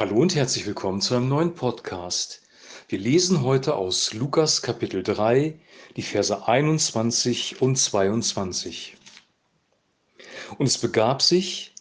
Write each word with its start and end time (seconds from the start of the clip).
Hallo 0.00 0.16
und 0.16 0.34
herzlich 0.34 0.64
willkommen 0.64 1.02
zu 1.02 1.14
einem 1.14 1.28
neuen 1.28 1.52
Podcast. 1.52 2.40
Wir 2.88 2.98
lesen 2.98 3.42
heute 3.42 3.74
aus 3.74 4.14
Lukas 4.14 4.62
Kapitel 4.62 5.02
3, 5.02 5.60
die 5.94 6.00
Verse 6.00 6.48
21 6.48 7.60
und 7.60 7.76
22. 7.76 8.96
Und 10.56 10.64
es 10.64 10.78
begab 10.78 11.20
sich, 11.20 11.74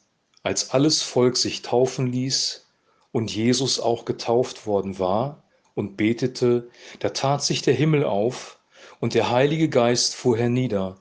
als 0.43 0.71
alles 0.71 1.01
Volk 1.01 1.37
sich 1.37 1.61
taufen 1.61 2.11
ließ 2.11 2.67
und 3.13 3.33
Jesus 3.33 3.79
auch 3.79 4.03
getauft 4.03 4.67
worden 4.67 4.99
war 4.99 5.41
und 5.73 5.95
betete, 5.95 6.69
da 6.99 7.11
tat 7.11 7.41
sich 7.41 7.61
der 7.61 7.73
Himmel 7.73 8.03
auf 8.03 8.59
und 8.99 9.13
der 9.13 9.31
Heilige 9.31 9.69
Geist 9.69 10.13
fuhr 10.13 10.37
hernieder 10.37 10.97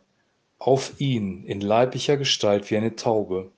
auf 0.60 0.92
ihn 1.00 1.42
in 1.46 1.60
leiblicher 1.60 2.16
Gestalt 2.16 2.70
wie 2.70 2.76
eine 2.76 2.94
Taube. 2.94 3.50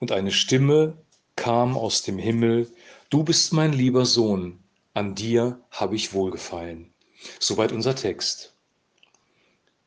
Und 0.00 0.12
eine 0.12 0.32
Stimme 0.32 0.98
kam 1.40 1.78
aus 1.78 2.02
dem 2.02 2.18
Himmel, 2.18 2.70
Du 3.10 3.24
bist 3.24 3.52
mein 3.52 3.72
lieber 3.72 4.06
Sohn, 4.06 4.60
an 4.94 5.16
dir 5.16 5.60
habe 5.72 5.96
ich 5.96 6.14
wohlgefallen. 6.14 6.92
Soweit 7.40 7.72
unser 7.72 7.96
Text. 7.96 8.54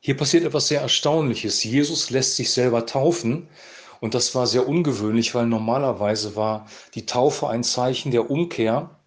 Hier 0.01 0.17
passiert 0.17 0.43
etwas 0.43 0.67
sehr 0.67 0.81
Erstaunliches. 0.81 1.63
Jesus 1.63 2.09
lässt 2.09 2.35
sich 2.35 2.51
selber 2.51 2.85
taufen 2.85 3.47
und 4.01 4.13
das 4.13 4.35
war 4.35 4.45
sehr 4.45 4.67
ungewöhnlich, 4.67 5.33
weil 5.33 5.45
normalerweise 5.45 6.35
war 6.35 6.67
die 6.95 7.05
Taufe 7.05 7.47
ein 7.47 7.63
Zeichen 7.63 8.11
der 8.11 8.29
Umkehr 8.29 8.99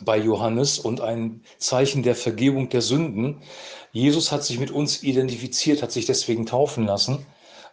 bei 0.00 0.18
Johannes 0.18 0.80
und 0.80 1.00
ein 1.00 1.44
Zeichen 1.58 2.02
der 2.02 2.16
Vergebung 2.16 2.70
der 2.70 2.82
Sünden. 2.82 3.40
Jesus 3.92 4.32
hat 4.32 4.42
sich 4.42 4.58
mit 4.58 4.72
uns 4.72 5.04
identifiziert, 5.04 5.80
hat 5.80 5.92
sich 5.92 6.06
deswegen 6.06 6.44
taufen 6.44 6.86
lassen. 6.86 7.24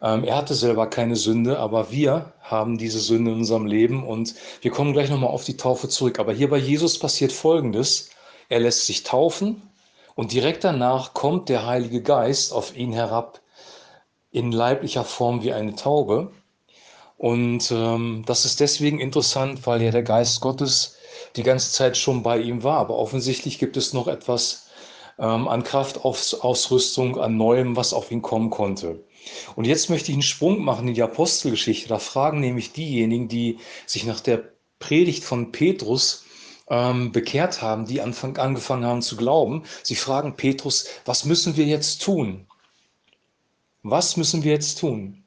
Ähm, 0.06 0.24
er 0.24 0.38
hatte 0.38 0.54
selber 0.54 0.88
keine 0.88 1.16
Sünde, 1.16 1.58
aber 1.58 1.92
wir 1.92 2.32
haben 2.40 2.78
diese 2.78 3.00
Sünde 3.00 3.32
in 3.32 3.38
unserem 3.40 3.66
Leben 3.66 4.06
und 4.06 4.36
wir 4.62 4.70
kommen 4.70 4.94
gleich 4.94 5.10
nochmal 5.10 5.32
auf 5.32 5.46
die 5.46 5.58
Taufe 5.58 5.90
zurück. 5.90 6.20
Aber 6.20 6.32
hier 6.32 6.48
bei 6.48 6.60
Jesus 6.60 7.00
passiert 7.00 7.32
Folgendes. 7.32 8.12
Er 8.48 8.60
lässt 8.60 8.86
sich 8.86 9.02
taufen 9.02 9.64
und 10.14 10.32
direkt 10.32 10.64
danach 10.64 11.16
kommt 11.16 11.50
der 11.50 11.66
Heilige 11.66 12.04
Geist 12.04 12.54
auf 12.54 12.78
ihn 12.78 12.94
herab 12.94 13.42
in 14.32 14.52
leiblicher 14.52 15.04
Form 15.06 15.42
wie 15.44 15.54
eine 15.54 15.74
Taube. 15.74 16.32
Und 17.18 17.72
ähm, 17.72 18.24
das 18.28 18.46
ist 18.46 18.60
deswegen 18.60 19.00
interessant, 19.00 19.66
weil 19.66 19.82
ja 19.82 19.90
der 19.90 20.04
Geist 20.04 20.40
Gottes 20.40 20.98
die 21.36 21.44
ganze 21.44 21.72
Zeit 21.72 21.98
schon 21.98 22.22
bei 22.22 22.38
ihm 22.38 22.62
war. 22.64 22.78
Aber 22.78 22.96
offensichtlich 22.98 23.58
gibt 23.58 23.76
es 23.76 23.94
noch 23.94 24.08
etwas 24.08 24.65
ähm, 25.20 25.48
an 25.48 25.64
Kraftausrüstung, 25.64 27.20
an 27.20 27.38
Neuem, 27.38 27.76
was 27.76 27.94
auf 27.94 28.12
ihn 28.12 28.22
kommen 28.22 28.50
konnte. 28.50 29.04
Und 29.56 29.66
jetzt 29.66 29.90
möchte 29.90 30.12
ich 30.12 30.16
einen 30.16 30.22
Sprung 30.22 30.64
machen 30.64 30.88
in 30.88 30.94
die 30.94 31.02
Apostelgeschichte. 31.02 31.90
Da 31.90 32.00
fragen 32.00 32.40
nämlich 32.40 32.74
diejenigen, 32.74 33.28
die 33.28 33.60
sich 33.86 34.06
nach 34.06 34.20
der 34.20 34.52
Predigt 34.80 35.24
von 35.24 35.52
Petrus 35.52 36.26
ähm, 36.70 37.12
bekehrt 37.12 37.62
haben, 37.62 37.86
die 37.86 38.02
Anfang, 38.02 38.38
angefangen 38.38 38.86
haben 38.86 39.02
zu 39.02 39.16
glauben. 39.16 39.64
Sie 39.84 39.96
fragen 39.96 40.36
Petrus, 40.36 40.88
was 41.06 41.26
müssen 41.26 41.58
wir 41.58 41.66
jetzt 41.66 42.02
tun? 42.02 42.48
Was 43.84 44.18
müssen 44.18 44.44
wir 44.44 44.52
jetzt 44.52 44.80
tun? 44.80 45.24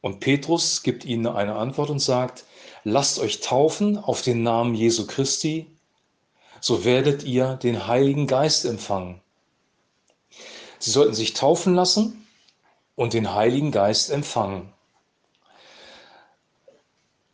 Und 0.00 0.18
Petrus 0.18 0.82
gibt 0.82 1.04
ihnen 1.04 1.28
eine 1.28 1.54
Antwort 1.54 1.90
und 1.90 2.00
sagt, 2.00 2.44
lasst 2.82 3.20
euch 3.20 3.40
taufen 3.40 3.96
auf 3.96 4.22
den 4.22 4.42
Namen 4.42 4.74
Jesu 4.74 5.06
Christi, 5.06 5.71
so 6.62 6.84
werdet 6.84 7.24
ihr 7.24 7.56
den 7.56 7.86
Heiligen 7.88 8.26
Geist 8.26 8.64
empfangen. 8.64 9.20
Sie 10.78 10.90
sollten 10.90 11.14
sich 11.14 11.34
taufen 11.34 11.74
lassen 11.74 12.26
und 12.94 13.12
den 13.12 13.34
Heiligen 13.34 13.72
Geist 13.72 14.10
empfangen. 14.10 14.72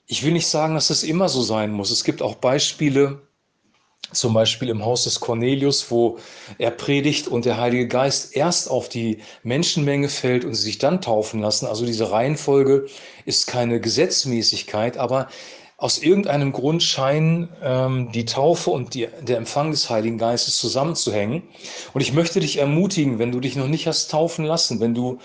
Ich 0.07 0.25
will 0.25 0.33
nicht 0.33 0.48
sagen, 0.48 0.75
dass 0.75 0.89
es 0.89 1.03
immer 1.03 1.29
so 1.29 1.43
sein 1.43 1.70
muss. 1.70 1.91
Es 1.91 2.05
gibt 2.05 2.23
auch 2.23 2.37
Beispiele, 2.37 3.20
zum 4.12 4.33
Beispiel 4.33 4.70
im 4.70 4.83
Haus 4.83 5.05
des 5.05 5.20
Cornelius, 5.20 5.91
wo 5.91 6.19
er 6.57 6.70
predigt 6.70 7.29
und 7.29 7.45
der 7.45 7.59
Heilige 7.59 7.87
Geist 7.87 8.35
erst 8.35 8.70
auf 8.70 8.89
die 8.89 9.19
Menschenmenge 9.42 10.08
fällt 10.08 10.47
und 10.47 10.55
sie 10.55 10.63
sich 10.63 10.79
dann 10.79 11.02
taufen 11.02 11.41
lassen. 11.41 11.67
Also 11.67 11.85
diese 11.85 12.11
Reihenfolge 12.11 12.86
ist 13.27 13.47
keine 13.47 13.79
Gesetzmäßigkeit, 13.79 14.97
aber 14.97 15.29
aus 15.80 15.98
irgendeinem 15.98 16.50
Grund 16.50 16.83
scheinen 16.83 17.50
ähm, 17.62 18.11
die 18.11 18.24
Taufe 18.24 18.70
und 18.70 18.94
die, 18.94 19.06
der 19.22 19.36
Empfang 19.36 19.70
des 19.70 19.89
Heiligen 19.89 20.18
Geistes 20.18 20.58
zusammenzuhängen. 20.58 21.44
Und 21.94 22.00
ich 22.00 22.12
möchte 22.12 22.40
dich 22.40 22.58
ermutigen, 22.58 23.20
wenn 23.20 23.30
du 23.30 23.39
dich 23.39 23.55
noch 23.55 23.68
nicht 23.68 23.86
hast 23.86 24.11
taufen 24.11 24.44
lassen, 24.44 24.80
wenn 24.80 24.92
du 24.92 25.18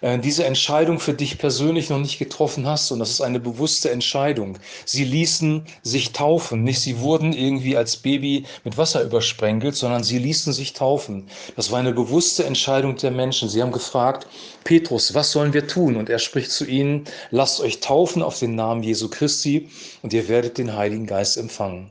äh, 0.00 0.18
diese 0.18 0.44
Entscheidung 0.44 0.98
für 0.98 1.14
dich 1.14 1.38
persönlich 1.38 1.90
noch 1.90 2.00
nicht 2.00 2.18
getroffen 2.18 2.66
hast, 2.66 2.90
und 2.90 2.98
das 2.98 3.10
ist 3.10 3.20
eine 3.20 3.38
bewusste 3.38 3.92
Entscheidung. 3.92 4.58
Sie 4.84 5.04
ließen 5.04 5.64
sich 5.82 6.10
taufen, 6.10 6.64
nicht 6.64 6.80
sie 6.80 6.98
wurden 6.98 7.32
irgendwie 7.32 7.76
als 7.76 7.96
Baby 7.96 8.46
mit 8.64 8.76
Wasser 8.76 9.04
übersprenkelt, 9.04 9.76
sondern 9.76 10.02
sie 10.02 10.18
ließen 10.18 10.52
sich 10.52 10.72
taufen. 10.72 11.28
Das 11.54 11.70
war 11.70 11.78
eine 11.78 11.92
bewusste 11.92 12.44
Entscheidung 12.44 12.96
der 12.96 13.12
Menschen. 13.12 13.48
Sie 13.48 13.62
haben 13.62 13.70
gefragt, 13.70 14.26
Petrus, 14.64 15.14
was 15.14 15.30
sollen 15.30 15.52
wir 15.52 15.68
tun? 15.68 15.94
Und 15.94 16.10
er 16.10 16.18
spricht 16.18 16.50
zu 16.50 16.66
ihnen, 16.66 17.04
lasst 17.30 17.60
euch 17.60 17.78
taufen 17.78 18.22
auf 18.22 18.40
den 18.40 18.56
Namen 18.56 18.82
Jesu 18.82 19.08
Christi 19.08 19.68
und 20.02 20.12
ihr 20.12 20.28
werdet 20.28 20.58
den 20.58 20.76
Heiligen 20.76 21.06
Geist 21.06 21.36
empfangen. 21.36 21.90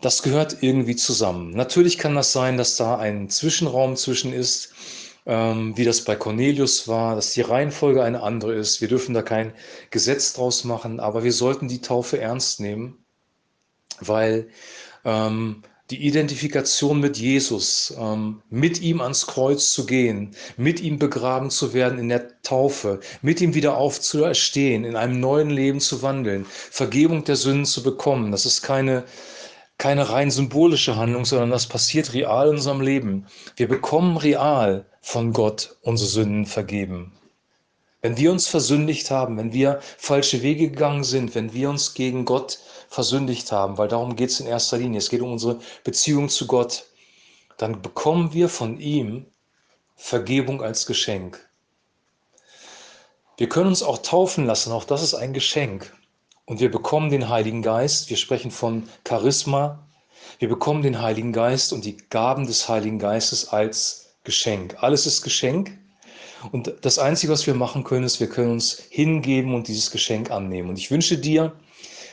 Das 0.00 0.22
gehört 0.22 0.58
irgendwie 0.62 0.96
zusammen. 0.96 1.50
Natürlich 1.52 1.98
kann 1.98 2.14
das 2.14 2.32
sein, 2.32 2.58
dass 2.58 2.76
da 2.76 2.98
ein 2.98 3.30
Zwischenraum 3.30 3.96
zwischen 3.96 4.32
ist, 4.32 4.74
ähm, 5.26 5.76
wie 5.76 5.84
das 5.84 6.04
bei 6.04 6.16
Cornelius 6.16 6.88
war, 6.88 7.14
dass 7.14 7.32
die 7.32 7.40
Reihenfolge 7.40 8.02
eine 8.02 8.22
andere 8.22 8.54
ist. 8.54 8.80
Wir 8.80 8.88
dürfen 8.88 9.14
da 9.14 9.22
kein 9.22 9.54
Gesetz 9.90 10.34
draus 10.34 10.64
machen, 10.64 11.00
aber 11.00 11.24
wir 11.24 11.32
sollten 11.32 11.68
die 11.68 11.80
Taufe 11.80 12.20
ernst 12.20 12.60
nehmen, 12.60 13.04
weil 14.00 14.48
ähm, 15.04 15.62
die 15.90 16.06
Identifikation 16.06 16.98
mit 16.98 17.18
Jesus, 17.18 17.94
ähm, 17.98 18.42
mit 18.48 18.80
ihm 18.80 19.02
ans 19.02 19.26
Kreuz 19.26 19.70
zu 19.70 19.84
gehen, 19.84 20.34
mit 20.56 20.80
ihm 20.80 20.98
begraben 20.98 21.50
zu 21.50 21.74
werden 21.74 21.98
in 21.98 22.08
der 22.08 22.40
Taufe, 22.42 23.00
mit 23.20 23.40
ihm 23.40 23.54
wieder 23.54 23.76
aufzuerstehen, 23.76 24.84
in 24.84 24.96
einem 24.96 25.20
neuen 25.20 25.50
Leben 25.50 25.80
zu 25.80 26.02
wandeln, 26.02 26.46
Vergebung 26.46 27.24
der 27.24 27.36
Sünden 27.36 27.66
zu 27.66 27.82
bekommen. 27.82 28.32
Das 28.32 28.46
ist 28.46 28.62
keine, 28.62 29.04
keine 29.76 30.08
rein 30.08 30.30
symbolische 30.30 30.96
Handlung, 30.96 31.26
sondern 31.26 31.50
das 31.50 31.66
passiert 31.66 32.14
real 32.14 32.48
in 32.48 32.54
unserem 32.54 32.80
Leben. 32.80 33.26
Wir 33.56 33.68
bekommen 33.68 34.16
real 34.16 34.86
von 35.02 35.34
Gott 35.34 35.76
unsere 35.82 36.08
Sünden 36.08 36.46
vergeben. 36.46 37.12
Wenn 38.04 38.18
wir 38.18 38.32
uns 38.32 38.48
versündigt 38.48 39.10
haben, 39.10 39.38
wenn 39.38 39.54
wir 39.54 39.80
falsche 39.96 40.42
Wege 40.42 40.68
gegangen 40.68 41.04
sind, 41.04 41.34
wenn 41.34 41.54
wir 41.54 41.70
uns 41.70 41.94
gegen 41.94 42.26
Gott 42.26 42.58
versündigt 42.90 43.50
haben, 43.50 43.78
weil 43.78 43.88
darum 43.88 44.14
geht 44.14 44.28
es 44.28 44.40
in 44.40 44.46
erster 44.46 44.76
Linie, 44.76 44.98
es 44.98 45.08
geht 45.08 45.22
um 45.22 45.32
unsere 45.32 45.58
Beziehung 45.84 46.28
zu 46.28 46.46
Gott, 46.46 46.84
dann 47.56 47.80
bekommen 47.80 48.34
wir 48.34 48.50
von 48.50 48.78
ihm 48.78 49.24
Vergebung 49.96 50.60
als 50.62 50.84
Geschenk. 50.84 51.48
Wir 53.38 53.48
können 53.48 53.68
uns 53.68 53.82
auch 53.82 53.96
taufen 53.96 54.44
lassen, 54.44 54.72
auch 54.72 54.84
das 54.84 55.02
ist 55.02 55.14
ein 55.14 55.32
Geschenk. 55.32 55.90
Und 56.44 56.60
wir 56.60 56.70
bekommen 56.70 57.08
den 57.08 57.30
Heiligen 57.30 57.62
Geist, 57.62 58.10
wir 58.10 58.18
sprechen 58.18 58.50
von 58.50 58.86
Charisma, 59.08 59.88
wir 60.40 60.50
bekommen 60.50 60.82
den 60.82 61.00
Heiligen 61.00 61.32
Geist 61.32 61.72
und 61.72 61.86
die 61.86 61.96
Gaben 62.10 62.46
des 62.46 62.68
Heiligen 62.68 62.98
Geistes 62.98 63.48
als 63.48 64.14
Geschenk. 64.24 64.76
Alles 64.82 65.06
ist 65.06 65.22
Geschenk. 65.22 65.78
Und 66.52 66.74
das 66.82 66.98
Einzige, 66.98 67.32
was 67.32 67.46
wir 67.46 67.54
machen 67.54 67.84
können, 67.84 68.04
ist, 68.04 68.20
wir 68.20 68.28
können 68.28 68.52
uns 68.52 68.82
hingeben 68.90 69.54
und 69.54 69.68
dieses 69.68 69.90
Geschenk 69.90 70.30
annehmen. 70.30 70.68
Und 70.70 70.78
ich 70.78 70.90
wünsche 70.90 71.18
dir, 71.18 71.52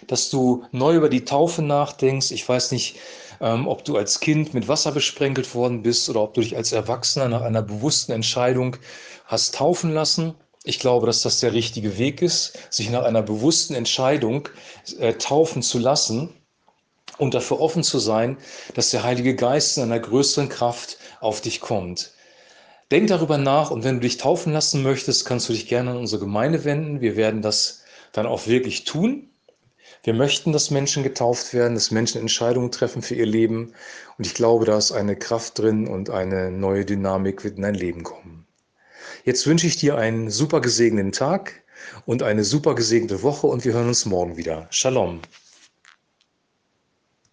dass 0.08 0.30
du 0.30 0.64
neu 0.72 0.96
über 0.96 1.10
die 1.10 1.26
Taufe 1.26 1.62
nachdenkst. 1.62 2.32
Ich 2.32 2.48
weiß 2.48 2.72
nicht, 2.72 2.98
ähm, 3.40 3.68
ob 3.68 3.84
du 3.86 3.98
als 3.98 4.20
Kind 4.20 4.54
mit 4.54 4.68
Wasser 4.68 4.92
besprenkelt 4.92 5.54
worden 5.56 5.82
bist 5.84 6.10
oder 6.10 6.22
ob 6.22 6.34
du 6.34 6.42
dich 6.42 6.56
als 6.56 6.72
Erwachsener 6.72 7.28
nach 7.28 7.42
einer 7.42 7.62
bewussten 7.62 8.12
Entscheidung 8.12 8.78
hast 9.26 9.56
taufen 9.56 9.94
lassen. 9.94 10.36
Ich 10.64 10.80
glaube, 10.80 11.08
dass 11.08 11.22
das 11.22 11.40
der 11.40 11.54
richtige 11.54 11.98
Weg 11.98 12.22
ist, 12.22 12.54
sich 12.70 12.90
nach 12.90 13.04
einer 13.04 13.24
bewussten 13.24 13.74
Entscheidung 13.74 14.48
äh, 15.00 15.14
taufen 15.14 15.64
zu 15.64 15.80
lassen 15.80 16.30
und 17.18 17.34
dafür 17.34 17.60
offen 17.60 17.84
zu 17.84 18.00
sein, 18.00 18.38
dass 18.76 18.92
der 18.92 19.04
Heilige 19.04 19.36
Geist 19.36 19.78
in 19.78 19.84
einer 19.84 20.00
größeren 20.00 20.50
Kraft 20.50 20.98
auf 21.20 21.42
dich 21.42 21.62
kommt. 21.62 22.12
Denk 22.92 23.08
darüber 23.08 23.38
nach 23.38 23.72
und 23.72 23.86
wenn 23.86 23.96
du 23.96 24.02
dich 24.02 24.18
taufen 24.18 24.52
lassen 24.52 24.84
möchtest, 24.84 25.26
kannst 25.26 25.48
du 25.48 25.54
dich 25.54 25.70
gerne 25.70 25.92
an 25.92 25.98
unsere 25.98 26.20
Gemeinde 26.20 26.66
wenden. 26.66 27.00
Wir 27.00 27.16
werden 27.16 27.42
das 27.42 27.84
dann 28.12 28.26
auch 28.26 28.48
wirklich 28.48 28.84
tun. 28.84 29.30
Wir 30.04 30.14
möchten, 30.14 30.52
dass 30.52 30.72
Menschen 30.72 31.02
getauft 31.02 31.54
werden, 31.54 31.76
dass 31.76 31.92
Menschen 31.92 32.20
Entscheidungen 32.20 32.70
treffen 32.70 33.02
für 33.02 33.16
ihr 33.16 33.26
Leben. 33.26 33.74
Und 34.18 34.28
ich 34.28 34.34
glaube, 34.34 34.66
da 34.66 34.78
ist 34.78 34.92
eine 34.92 35.16
Kraft 35.16 35.58
drin 35.58 35.88
und 35.88 36.10
eine 36.10 36.52
neue 36.52 36.84
Dynamik 36.84 37.46
wird 37.46 37.56
in 37.56 37.62
dein 37.62 37.76
Leben 37.76 38.04
kommen. 38.04 38.46
Jetzt 39.24 39.48
wünsche 39.48 39.68
ich 39.68 39.78
dir 39.78 39.96
einen 39.96 40.30
super 40.30 40.60
gesegneten 40.60 41.14
Tag 41.14 41.64
und 42.06 42.24
eine 42.24 42.44
super 42.44 42.76
gesegnete 42.76 43.24
Woche 43.24 43.48
und 43.48 43.64
wir 43.64 43.72
hören 43.72 43.88
uns 43.88 44.06
morgen 44.06 44.36
wieder. 44.36 44.68
Shalom. 44.70 45.22